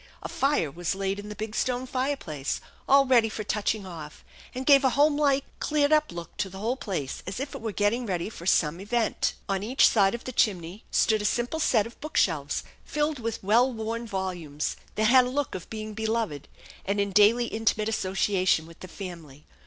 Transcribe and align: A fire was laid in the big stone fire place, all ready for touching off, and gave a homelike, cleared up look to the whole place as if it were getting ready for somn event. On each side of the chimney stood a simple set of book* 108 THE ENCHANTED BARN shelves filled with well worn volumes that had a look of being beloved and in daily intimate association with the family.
A 0.23 0.27
fire 0.29 0.71
was 0.71 0.95
laid 0.95 1.19
in 1.19 1.29
the 1.29 1.35
big 1.35 1.55
stone 1.55 1.85
fire 1.85 2.15
place, 2.15 2.59
all 2.89 3.05
ready 3.05 3.29
for 3.29 3.43
touching 3.43 3.85
off, 3.85 4.25
and 4.55 4.65
gave 4.65 4.83
a 4.83 4.89
homelike, 4.97 5.43
cleared 5.59 5.93
up 5.93 6.11
look 6.11 6.35
to 6.37 6.49
the 6.49 6.57
whole 6.57 6.75
place 6.75 7.21
as 7.27 7.39
if 7.39 7.53
it 7.53 7.61
were 7.61 7.71
getting 7.71 8.07
ready 8.07 8.27
for 8.27 8.47
somn 8.47 8.79
event. 8.81 9.35
On 9.47 9.61
each 9.61 9.87
side 9.87 10.15
of 10.15 10.23
the 10.23 10.31
chimney 10.31 10.85
stood 10.89 11.21
a 11.21 11.25
simple 11.25 11.59
set 11.59 11.85
of 11.85 12.01
book* 12.01 12.17
108 12.17 12.25
THE 12.25 12.49
ENCHANTED 12.49 12.73
BARN 12.73 12.81
shelves 12.81 12.81
filled 13.19 13.23
with 13.23 13.43
well 13.43 13.71
worn 13.71 14.07
volumes 14.07 14.75
that 14.95 15.03
had 15.05 15.25
a 15.25 15.29
look 15.29 15.53
of 15.53 15.69
being 15.69 15.93
beloved 15.93 16.47
and 16.83 16.99
in 16.99 17.11
daily 17.11 17.45
intimate 17.45 17.87
association 17.87 18.65
with 18.65 18.79
the 18.79 18.87
family. 18.87 19.45